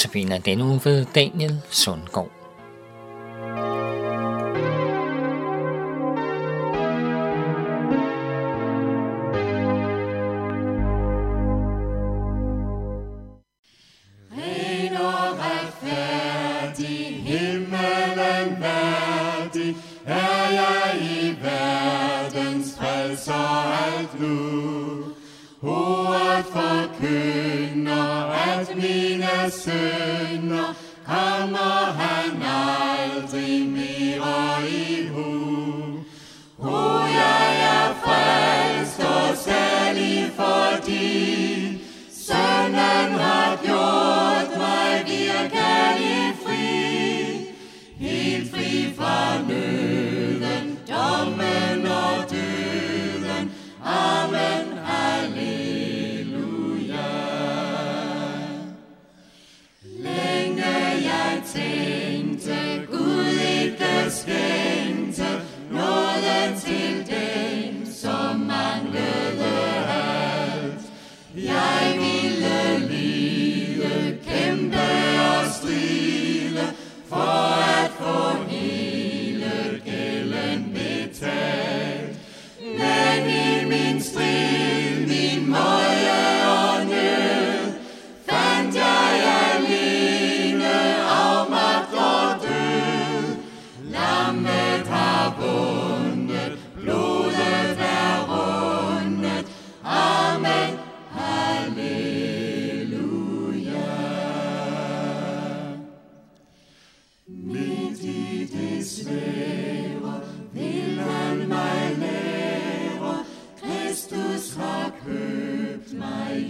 [0.00, 2.39] Notabene denne uge ved Daniel Sundgaard.
[29.60, 30.79] Seigneur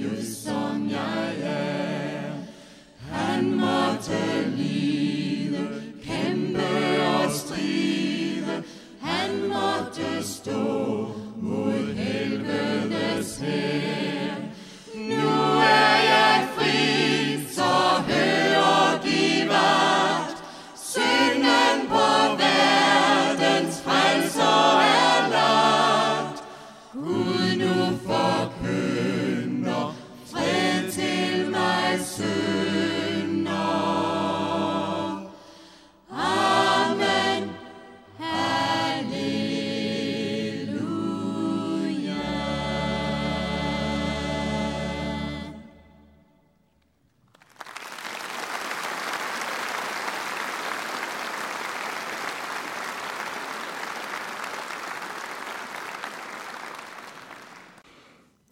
[0.00, 0.39] mig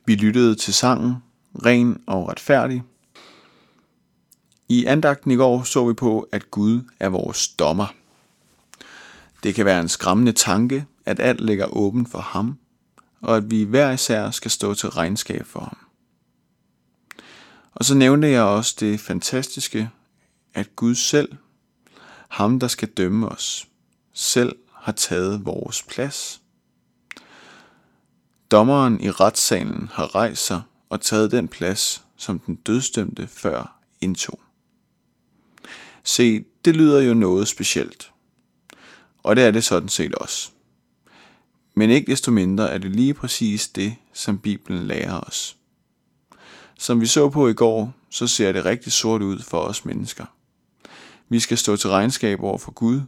[0.08, 1.16] Vi lyttede til sangen
[1.64, 2.82] Ren og retfærdig.
[4.68, 7.94] I andagten i går så vi på, at Gud er vores dommer.
[9.42, 12.58] Det kan være en skræmmende tanke, at alt ligger åben for ham,
[13.20, 15.78] og at vi hver især skal stå til regnskab for ham.
[17.74, 19.90] Og så nævnte jeg også det fantastiske,
[20.54, 21.32] at Gud selv,
[22.28, 23.66] ham der skal dømme os,
[24.12, 26.40] selv har taget vores plads.
[28.50, 34.40] Dommeren i retssalen har rejst sig og taget den plads, som den dødsdømte før indtog.
[36.04, 38.10] Se, det lyder jo noget specielt.
[39.22, 40.50] Og det er det sådan set også.
[41.74, 45.56] Men ikke desto mindre er det lige præcis det, som Bibelen lærer os.
[46.78, 50.24] Som vi så på i går, så ser det rigtig sort ud for os mennesker.
[51.28, 53.00] Vi skal stå til regnskab over for Gud,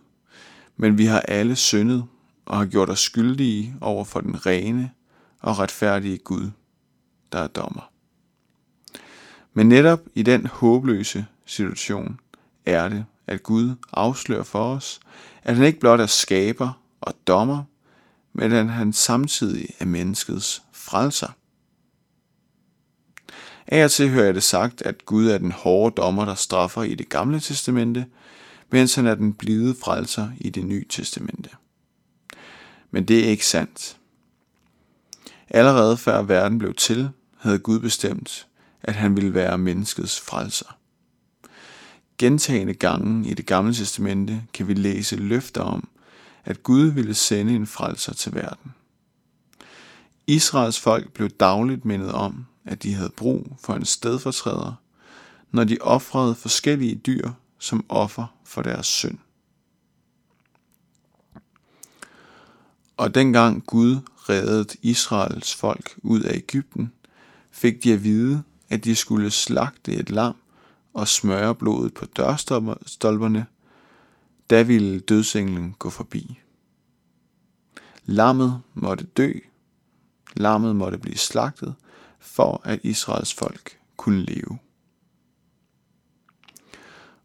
[0.76, 2.04] men vi har alle syndet
[2.46, 4.90] og har gjort os skyldige over for den rene
[5.40, 6.50] og retfærdige Gud,
[7.32, 7.90] der er dommer.
[9.52, 12.20] Men netop i den håbløse situation
[12.66, 15.00] er det, at Gud afslører for os,
[15.42, 17.64] at han ikke blot er skaber og dommer,
[18.32, 21.28] men at han samtidig er menneskets frelser.
[23.66, 26.82] Af og til hører jeg det sagt, at Gud er den hårde dommer, der straffer
[26.82, 28.06] i det gamle testamente,
[28.70, 31.50] mens han er den blide frelser i det nye testamente.
[32.90, 33.99] Men det er ikke sandt.
[35.50, 38.46] Allerede før verden blev til, havde Gud bestemt,
[38.82, 40.76] at han ville være menneskets frelser.
[42.18, 45.88] Gentagende gange i det gamle testamente kan vi læse løfter om,
[46.44, 48.74] at Gud ville sende en frelser til verden.
[50.26, 54.74] Israels folk blev dagligt mindet om, at de havde brug for en stedfortræder,
[55.50, 59.18] når de ofrede forskellige dyr som offer for deres synd.
[62.96, 66.92] Og dengang Gud reddede Israels folk ud af Ægypten,
[67.50, 70.34] fik de at vide, at de skulle slagte et lam
[70.94, 73.46] og smøre blodet på dørstolperne,
[74.50, 76.40] da ville dødsenglen gå forbi.
[78.04, 79.32] Lammet måtte dø,
[80.36, 81.74] lammet måtte blive slagtet,
[82.18, 84.58] for at Israels folk kunne leve.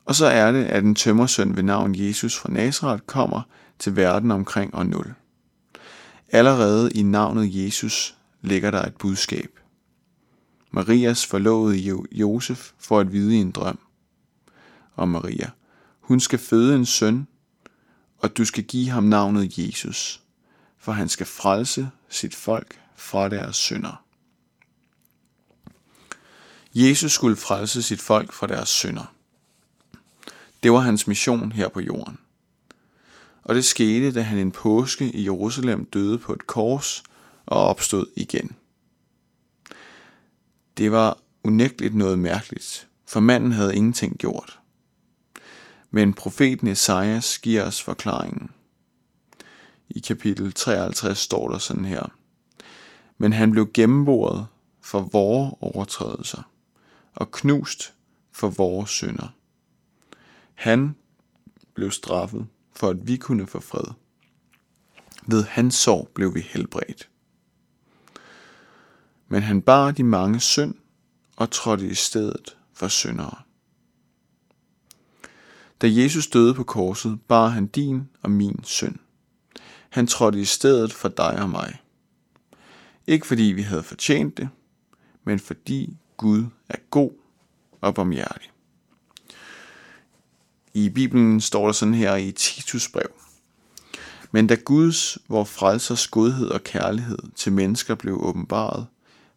[0.05, 3.41] Og så er det, at en tømmersøn ved navn Jesus fra Nazareth kommer
[3.79, 5.13] til verden omkring år 0.
[6.35, 9.59] Allerede i navnet Jesus ligger der et budskab.
[10.71, 13.79] Marias forlovede Josef får at vide i en drøm
[14.95, 15.49] om Maria.
[15.99, 17.27] Hun skal føde en søn,
[18.17, 20.21] og du skal give ham navnet Jesus,
[20.77, 24.03] for han skal frelse sit folk fra deres synder.
[26.73, 29.13] Jesus skulle frelse sit folk fra deres synder.
[30.63, 32.17] Det var hans mission her på jorden.
[33.45, 37.03] Og det skete, da han en påske i Jerusalem døde på et kors
[37.45, 38.55] og opstod igen.
[40.77, 44.59] Det var unægteligt noget mærkeligt, for manden havde ingenting gjort.
[45.91, 48.49] Men profeten Esajas giver os forklaringen.
[49.89, 52.13] I kapitel 53 står der sådan her.
[53.17, 54.47] Men han blev gennemboret
[54.81, 56.41] for vores overtrædelser
[57.15, 57.93] og knust
[58.31, 59.27] for vores synder.
[60.53, 60.95] Han
[61.73, 63.93] blev straffet for at vi kunne få fred.
[65.27, 67.09] Ved hans sorg blev vi helbredt.
[69.27, 70.75] Men han bar de mange synd
[71.35, 73.37] og trådte i stedet for syndere.
[75.81, 78.95] Da Jesus døde på korset, bar han din og min synd.
[79.89, 81.81] Han trådte i stedet for dig og mig.
[83.07, 84.49] Ikke fordi vi havde fortjent det,
[85.23, 87.11] men fordi Gud er god
[87.81, 88.51] og barmhjertig.
[90.75, 93.11] I Bibelen står der sådan her i Titus brev.
[94.31, 98.87] Men da Guds, vor frelsers godhed og kærlighed til mennesker blev åbenbaret,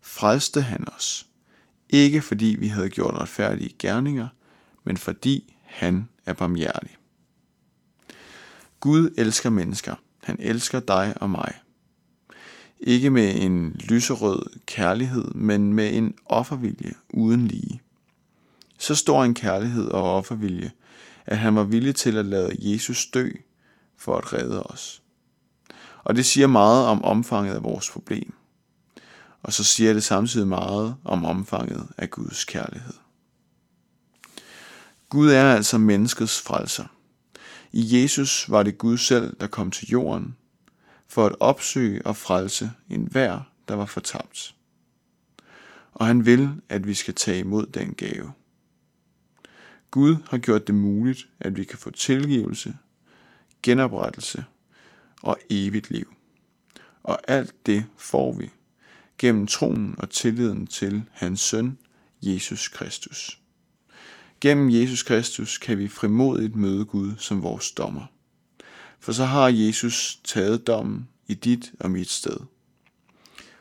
[0.03, 1.27] frelste han os.
[1.91, 4.29] Ikke fordi vi havde gjort retfærdige gerninger,
[4.85, 6.97] men fordi han er barmhjertig.
[8.81, 9.95] Gud elsker mennesker.
[10.23, 11.55] Han elsker dig og mig.
[12.81, 17.81] Ikke med en lyserød kærlighed, men med en offervilje uden lige.
[18.79, 20.71] Så stor en kærlighed og offervilje,
[21.29, 23.31] at han var villig til at lade Jesus dø
[23.97, 25.03] for at redde os.
[26.05, 28.35] Og det siger meget om omfanget af vores problem.
[29.43, 32.95] Og så siger det samtidig meget om omfanget af Guds kærlighed.
[35.09, 36.85] Gud er altså menneskets frelser.
[37.73, 40.37] I Jesus var det Gud selv, der kom til jorden
[41.09, 44.55] for at opsøge og frelse enhver, der var fortabt.
[45.93, 48.33] Og han vil, at vi skal tage imod den gave.
[49.91, 52.77] Gud har gjort det muligt, at vi kan få tilgivelse,
[53.63, 54.45] genoprettelse
[55.23, 56.15] og evigt liv.
[57.03, 58.51] Og alt det får vi
[59.19, 61.79] gennem troen og tilliden til hans søn,
[62.23, 63.41] Jesus Kristus.
[64.41, 68.07] Gennem Jesus Kristus kan vi frimodigt møde Gud som vores dommer.
[69.01, 72.37] For så har Jesus taget dommen i dit og mit sted.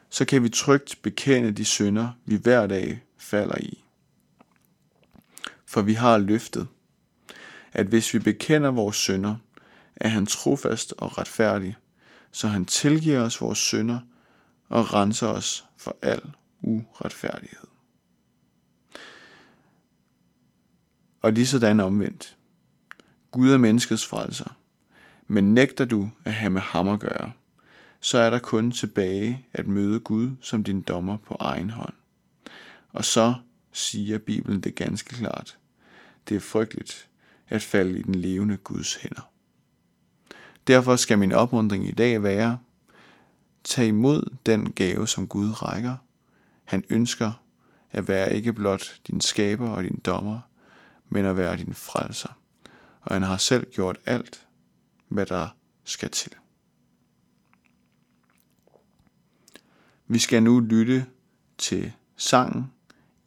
[0.10, 3.84] Så kan vi trygt bekende de synder, vi hver dag falder i.
[5.68, 6.68] For vi har løftet,
[7.74, 9.36] at hvis vi bekender vores synder,
[9.96, 11.76] er han trofast og retfærdig,
[12.32, 14.00] så han tilgiver os vores synder
[14.70, 16.22] og renser os for al
[16.62, 17.68] uretfærdighed.
[21.22, 22.38] Og lige sådan omvendt.
[23.32, 24.58] Gud er menneskets frelser,
[25.28, 27.32] men nægter du at have med ham at gøre,
[28.00, 31.94] så er der kun tilbage at møde Gud som din dommer på egen hånd.
[32.90, 33.34] Og så
[33.78, 35.58] siger Bibelen det ganske klart.
[36.30, 37.10] Det er frygteligt
[37.48, 39.32] at falde i den levende Guds hænder.
[40.68, 42.60] Derfor skal min opmundring i dag være,
[43.64, 45.96] tag imod den gave, som Gud rækker.
[46.64, 47.44] Han ønsker
[47.92, 50.40] at være ikke blot din skaber og din dommer,
[51.10, 52.40] men at være din frelser.
[53.02, 54.48] Og han har selv gjort alt,
[55.08, 55.48] hvad der
[55.84, 56.32] skal til.
[60.08, 61.06] Vi skal nu lytte
[61.58, 62.72] til sangen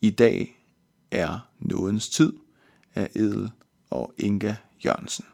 [0.03, 0.67] i dag
[1.11, 2.33] er nådens tid
[2.95, 3.51] af Edel
[3.91, 4.55] og Inga
[4.85, 5.25] Jørgensen.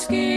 [0.00, 0.29] Skin.